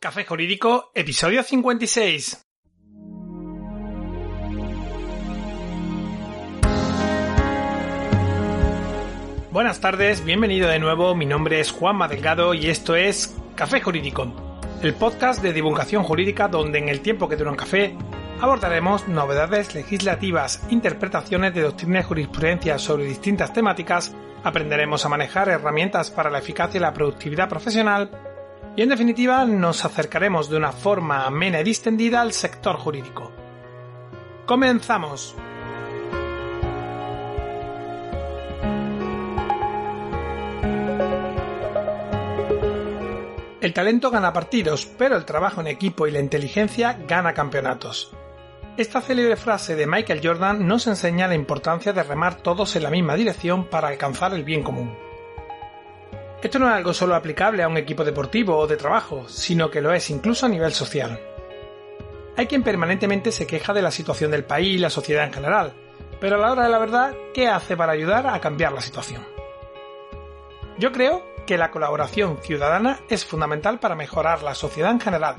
[0.00, 2.46] Café Jurídico, episodio 56.
[9.50, 14.32] Buenas tardes, bienvenido de nuevo, mi nombre es Juanma Delgado y esto es Café Jurídico,
[14.84, 17.96] el podcast de divulgación jurídica donde en el tiempo que dura un café
[18.40, 26.12] abordaremos novedades legislativas, interpretaciones de doctrina y jurisprudencia sobre distintas temáticas, aprenderemos a manejar herramientas
[26.12, 28.27] para la eficacia y la productividad profesional
[28.78, 33.32] y en definitiva nos acercaremos de una forma amena y distendida al sector jurídico.
[34.46, 35.34] ¡Comenzamos!
[43.60, 48.12] El talento gana partidos, pero el trabajo en equipo y la inteligencia gana campeonatos.
[48.76, 52.90] Esta célebre frase de Michael Jordan nos enseña la importancia de remar todos en la
[52.90, 55.07] misma dirección para alcanzar el bien común.
[56.40, 59.80] Esto no es algo solo aplicable a un equipo deportivo o de trabajo, sino que
[59.80, 61.18] lo es incluso a nivel social.
[62.36, 65.72] Hay quien permanentemente se queja de la situación del país y la sociedad en general,
[66.20, 69.26] pero a la hora de la verdad, ¿qué hace para ayudar a cambiar la situación?
[70.78, 75.34] Yo creo que la colaboración ciudadana es fundamental para mejorar la sociedad en general.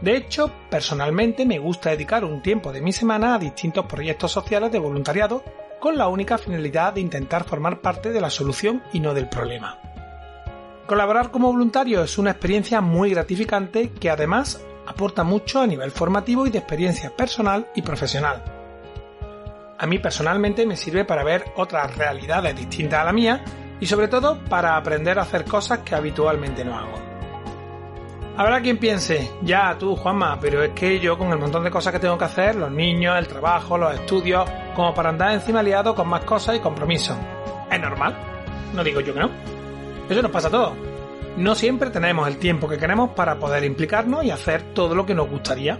[0.00, 4.70] De hecho, personalmente me gusta dedicar un tiempo de mi semana a distintos proyectos sociales
[4.70, 5.42] de voluntariado
[5.80, 9.91] con la única finalidad de intentar formar parte de la solución y no del problema.
[10.86, 16.46] Colaborar como voluntario es una experiencia muy gratificante que además aporta mucho a nivel formativo
[16.46, 18.42] y de experiencia personal y profesional.
[19.78, 23.44] A mí personalmente me sirve para ver otras realidades distintas a la mía
[23.80, 27.12] y sobre todo para aprender a hacer cosas que habitualmente no hago.
[28.36, 31.92] Habrá quien piense, ya tú Juanma, pero es que yo con el montón de cosas
[31.92, 35.94] que tengo que hacer, los niños, el trabajo, los estudios, como para andar encima liado
[35.94, 37.16] con más cosas y compromisos.
[37.70, 38.16] ¿Es normal?
[38.74, 39.51] No digo yo que no.
[40.12, 40.74] Eso nos pasa a todos.
[41.38, 45.14] No siempre tenemos el tiempo que queremos para poder implicarnos y hacer todo lo que
[45.14, 45.78] nos gustaría.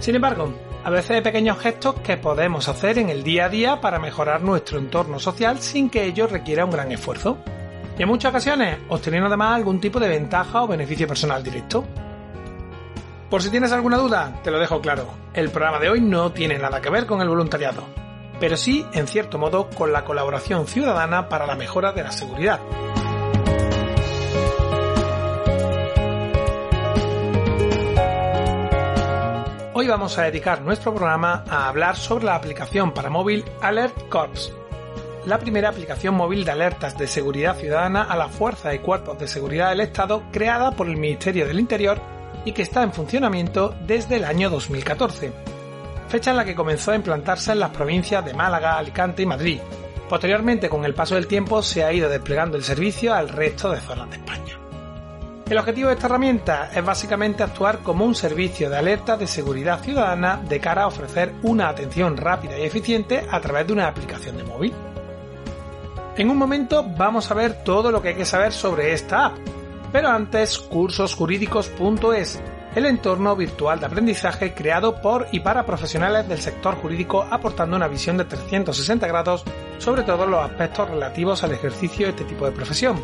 [0.00, 3.80] Sin embargo, a veces hay pequeños gestos que podemos hacer en el día a día
[3.80, 7.38] para mejorar nuestro entorno social sin que ello requiera un gran esfuerzo.
[7.96, 11.84] Y en muchas ocasiones obteniendo además algún tipo de ventaja o beneficio personal directo.
[13.30, 15.06] Por si tienes alguna duda, te lo dejo claro.
[15.34, 17.84] El programa de hoy no tiene nada que ver con el voluntariado,
[18.40, 22.58] pero sí, en cierto modo, con la colaboración ciudadana para la mejora de la seguridad.
[29.82, 34.52] Hoy vamos a dedicar nuestro programa a hablar sobre la aplicación para móvil Alert Corps,
[35.26, 39.26] la primera aplicación móvil de alertas de seguridad ciudadana a la fuerza y cuerpos de
[39.26, 42.00] seguridad del Estado creada por el Ministerio del Interior
[42.44, 45.32] y que está en funcionamiento desde el año 2014,
[46.06, 49.58] fecha en la que comenzó a implantarse en las provincias de Málaga, Alicante y Madrid.
[50.08, 53.80] Posteriormente, con el paso del tiempo, se ha ido desplegando el servicio al resto de
[53.80, 54.41] zonas de España.
[55.52, 59.82] El objetivo de esta herramienta es básicamente actuar como un servicio de alerta de seguridad
[59.82, 64.38] ciudadana de cara a ofrecer una atención rápida y eficiente a través de una aplicación
[64.38, 64.72] de móvil.
[66.16, 69.36] En un momento vamos a ver todo lo que hay que saber sobre esta app,
[69.92, 72.40] pero antes cursosjurídicos.es,
[72.74, 77.88] el entorno virtual de aprendizaje creado por y para profesionales del sector jurídico aportando una
[77.88, 79.44] visión de 360 grados
[79.76, 82.96] sobre todos los aspectos relativos al ejercicio de este tipo de profesión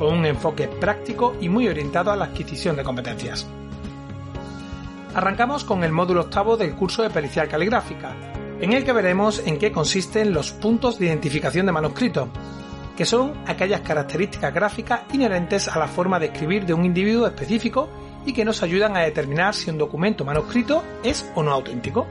[0.00, 3.46] con un enfoque práctico y muy orientado a la adquisición de competencias.
[5.14, 8.16] Arrancamos con el módulo octavo del curso de pericial caligráfica,
[8.62, 12.28] en el que veremos en qué consisten los puntos de identificación de manuscrito,
[12.96, 17.90] que son aquellas características gráficas inherentes a la forma de escribir de un individuo específico
[18.24, 22.06] y que nos ayudan a determinar si un documento manuscrito es o no auténtico.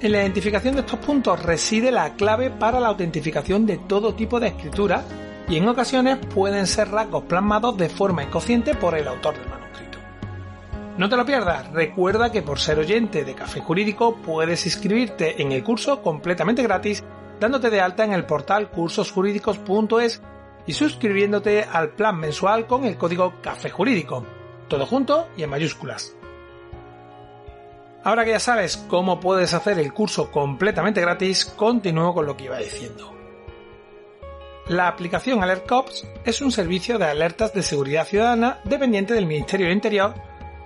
[0.00, 4.38] En la identificación de estos puntos reside la clave para la autentificación de todo tipo
[4.38, 5.02] de escritura
[5.48, 9.98] y en ocasiones pueden ser rasgos plasmados de forma inconsciente por el autor del manuscrito.
[10.98, 15.52] No te lo pierdas, recuerda que por ser oyente de Café Jurídico puedes inscribirte en
[15.52, 17.02] el curso completamente gratis
[17.40, 20.22] dándote de alta en el portal cursosjurídicos.es
[20.66, 24.26] y suscribiéndote al plan mensual con el código Café Jurídico,
[24.68, 26.14] todo junto y en mayúsculas.
[28.04, 32.44] Ahora que ya sabes cómo puedes hacer el curso completamente gratis, continúo con lo que
[32.44, 33.17] iba diciendo.
[34.68, 39.66] La aplicación Alert Cops es un servicio de alertas de seguridad ciudadana dependiente del Ministerio
[39.66, 40.12] del Interior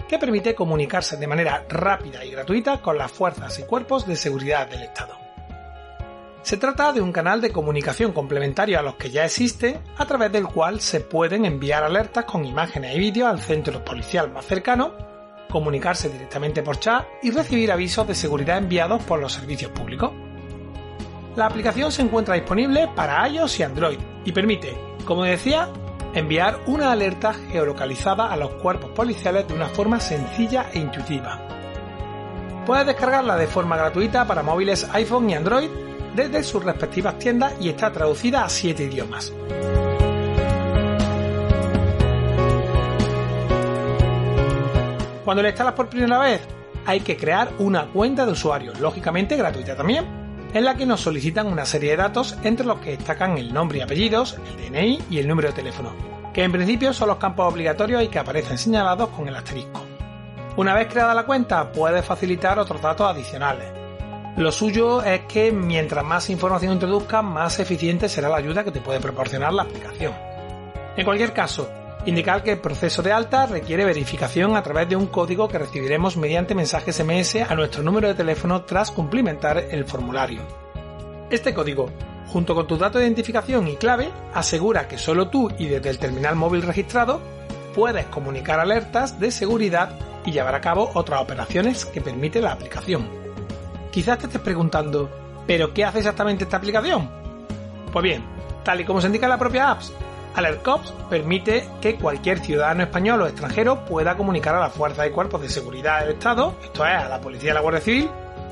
[0.09, 4.67] que permite comunicarse de manera rápida y gratuita con las fuerzas y cuerpos de seguridad
[4.67, 5.17] del Estado.
[6.43, 10.33] Se trata de un canal de comunicación complementario a los que ya existen, a través
[10.33, 14.95] del cual se pueden enviar alertas con imágenes y vídeos al centro policial más cercano,
[15.49, 20.11] comunicarse directamente por chat y recibir avisos de seguridad enviados por los servicios públicos.
[21.35, 24.77] La aplicación se encuentra disponible para iOS y Android y permite,
[25.07, 25.69] como decía,
[26.13, 31.41] enviar una alerta geolocalizada a los cuerpos policiales de una forma sencilla e intuitiva.
[32.67, 35.71] Puedes descargarla de forma gratuita para móviles iPhone y Android
[36.15, 39.33] desde sus respectivas tiendas y está traducida a 7 idiomas.
[45.25, 46.43] Cuando la instalas por primera vez,
[46.85, 50.22] hay que crear una cuenta de usuario, lógicamente gratuita también,
[50.55, 53.79] en la que nos solicitan una serie de datos entre los que destacan el nombre
[53.79, 55.93] y apellidos, el DNI y el número de teléfono,
[56.33, 59.83] que en principio son los campos obligatorios y que aparecen señalados con el asterisco.
[60.57, 63.73] Una vez creada la cuenta, puedes facilitar otros datos adicionales.
[64.37, 68.81] Lo suyo es que mientras más información introduzcas, más eficiente será la ayuda que te
[68.81, 70.13] puede proporcionar la aplicación.
[70.97, 71.71] En cualquier caso,
[72.07, 76.17] indicar que el proceso de alta requiere verificación a través de un código que recibiremos
[76.17, 80.43] mediante mensaje SMS a nuestro número de teléfono tras cumplimentar el formulario.
[81.31, 81.91] Este código,
[82.27, 85.99] junto con tu dato de identificación y clave, asegura que solo tú y desde el
[85.99, 87.21] terminal móvil registrado
[87.75, 93.09] puedes comunicar alertas de seguridad y llevar a cabo otras operaciones que permite la aplicación.
[93.91, 95.09] Quizás te estés preguntando,
[95.47, 97.09] ¿pero qué hace exactamente esta aplicación?
[97.93, 98.25] Pues bien,
[98.65, 99.93] tal y como se indica en la propia apps,
[100.35, 105.43] AlertCops permite que cualquier ciudadano español o extranjero pueda comunicar a las fuerzas y cuerpos
[105.43, 108.11] de seguridad del Estado, esto es, a la policía y la Guardia Civil,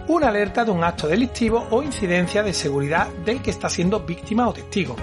[0.08, 4.48] una alerta de un acto delictivo o incidencia de seguridad del que está siendo víctima
[4.48, 4.96] o testigo.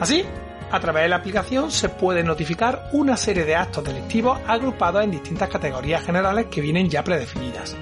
[0.00, 0.24] Así,
[0.70, 5.10] a través de la aplicación se puede notificar una serie de actos delictivos agrupados en
[5.10, 7.76] distintas categorías generales que vienen ya predefinidas.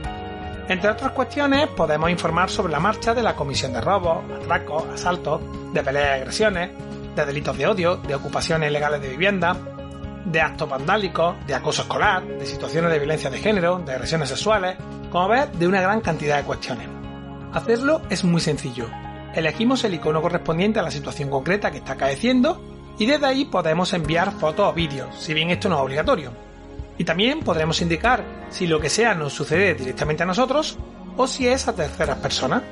[0.69, 5.41] Entre otras cuestiones, podemos informar sobre la marcha de la comisión de robos, atracos, asaltos,
[5.73, 6.71] de peleas y agresiones,
[7.17, 9.57] de delitos de odio, de ocupaciones ilegales de vivienda,
[10.25, 14.77] de actos vandálicos, de acoso escolar, de situaciones de violencia de género, de agresiones sexuales,
[15.11, 16.89] como ves, de una gran cantidad de cuestiones.
[17.53, 18.91] Hacerlo es muy sencillo.
[19.35, 22.61] Elegimos el icono correspondiente a la situación concreta que está acaeciendo
[22.99, 26.33] y desde ahí podemos enviar fotos o vídeos, si bien esto no es obligatorio.
[26.99, 30.79] Y también podremos indicar si lo que sea nos sucede directamente a nosotros
[31.17, 32.63] o si es a terceras personas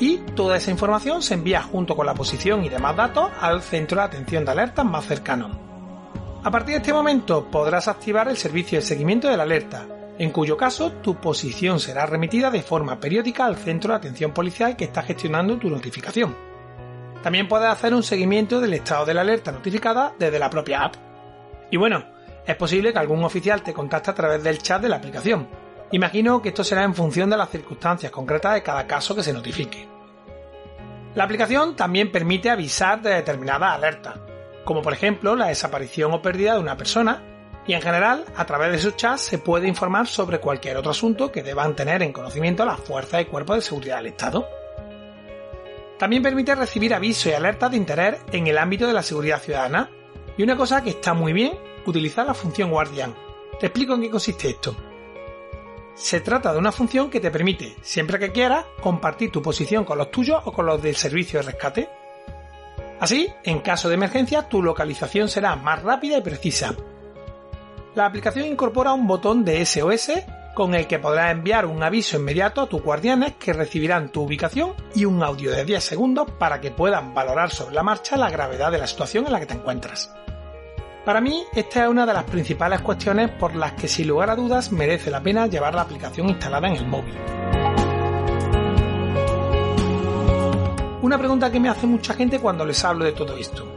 [0.00, 4.00] y toda esa información se envía junto con la posición y demás datos al centro
[4.00, 5.50] de atención de alertas más cercano.
[6.42, 9.86] A partir de este momento podrás activar el servicio de seguimiento de la alerta,
[10.18, 14.74] en cuyo caso tu posición será remitida de forma periódica al centro de atención policial
[14.74, 16.34] que está gestionando tu notificación.
[17.22, 20.94] También puedes hacer un seguimiento del estado de la alerta notificada desde la propia app.
[21.70, 22.02] Y bueno,
[22.46, 25.46] es posible que algún oficial te contacte a través del chat de la aplicación,
[25.92, 29.32] Imagino que esto será en función de las circunstancias concretas de cada caso que se
[29.32, 29.88] notifique.
[31.14, 34.18] La aplicación también permite avisar de determinadas alertas,
[34.64, 37.22] como por ejemplo la desaparición o pérdida de una persona,
[37.66, 41.30] y en general, a través de su chat se puede informar sobre cualquier otro asunto
[41.30, 44.48] que deban tener en conocimiento las fuerzas y cuerpos de seguridad del Estado.
[45.98, 49.90] También permite recibir avisos y alertas de interés en el ámbito de la seguridad ciudadana.
[50.36, 51.52] Y una cosa que está muy bien,
[51.84, 53.14] utilizar la función guardián.
[53.58, 54.74] Te explico en qué consiste esto.
[56.00, 59.98] Se trata de una función que te permite, siempre que quieras, compartir tu posición con
[59.98, 61.90] los tuyos o con los del servicio de rescate.
[62.98, 66.74] Así, en caso de emergencia, tu localización será más rápida y precisa.
[67.94, 70.12] La aplicación incorpora un botón de SOS
[70.54, 74.72] con el que podrás enviar un aviso inmediato a tus guardianes que recibirán tu ubicación
[74.94, 78.72] y un audio de 10 segundos para que puedan valorar sobre la marcha la gravedad
[78.72, 80.10] de la situación en la que te encuentras.
[81.04, 84.36] Para mí, esta es una de las principales cuestiones por las que sin lugar a
[84.36, 87.14] dudas merece la pena llevar la aplicación instalada en el móvil.
[91.00, 93.74] Una pregunta que me hace mucha gente cuando les hablo de todo esto.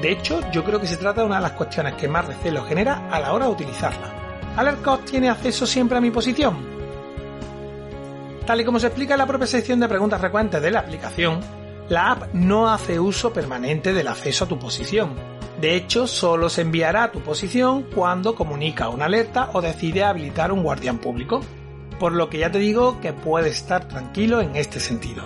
[0.00, 2.64] De hecho, yo creo que se trata de una de las cuestiones que más recelo
[2.64, 4.14] genera a la hora de utilizarla.
[4.56, 6.66] ¿AlertCost tiene acceso siempre a mi posición?
[8.46, 11.40] Tal y como se explica en la propia sección de preguntas frecuentes de la aplicación,
[11.88, 15.14] la app no hace uso permanente del acceso a tu posición,
[15.60, 20.52] de hecho, solo se enviará a tu posición cuando comunica una alerta o decide habilitar
[20.52, 21.40] un guardián público.
[21.98, 25.22] Por lo que ya te digo que puedes estar tranquilo en este sentido.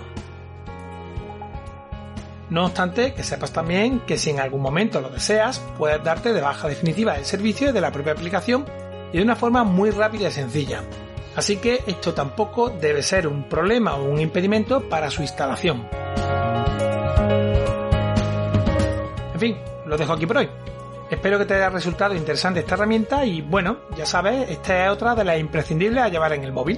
[2.49, 6.41] No obstante, que sepas también que si en algún momento lo deseas, puedes darte de
[6.41, 8.65] baja definitiva del servicio de la propia aplicación
[9.11, 10.83] y de una forma muy rápida y sencilla.
[11.35, 15.98] Así que esto tampoco debe ser un problema o un impedimento para su instalación.
[19.39, 20.49] En fin, lo dejo aquí por hoy.
[21.09, 25.15] Espero que te haya resultado interesante esta herramienta y bueno, ya sabes, esta es otra
[25.15, 26.77] de las imprescindibles a llevar en el móvil.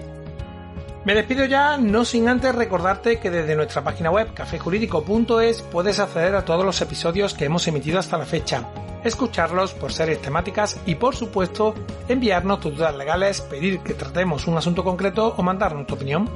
[1.03, 6.35] Me despido ya, no sin antes recordarte que desde nuestra página web cafejurídico.es puedes acceder
[6.35, 8.69] a todos los episodios que hemos emitido hasta la fecha,
[9.03, 11.73] escucharlos por series temáticas y por supuesto
[12.07, 16.29] enviarnos tus dudas legales, pedir que tratemos un asunto concreto o mandarnos tu opinión.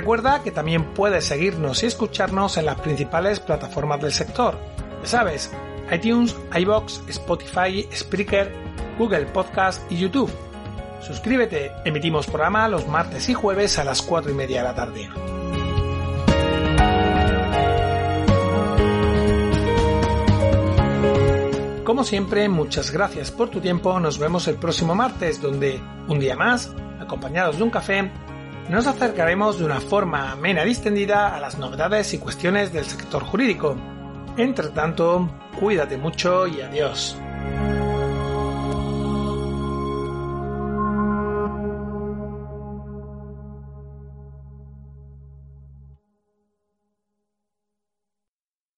[0.00, 4.58] Recuerda que también puedes seguirnos y escucharnos en las principales plataformas del sector.
[5.02, 5.52] Ya sabes,
[5.92, 8.50] iTunes, iBox, Spotify, Spreaker,
[8.98, 10.32] Google Podcast y YouTube.
[11.02, 15.10] Suscríbete, emitimos programa los martes y jueves a las 4 y media de la tarde.
[21.84, 24.00] Como siempre, muchas gracias por tu tiempo.
[24.00, 25.78] Nos vemos el próximo martes, donde,
[26.08, 28.10] un día más, acompañados de un café,
[28.68, 33.76] nos acercaremos de una forma amena distendida a las novedades y cuestiones del sector jurídico.
[34.36, 37.16] Entre tanto, cuídate mucho y adiós.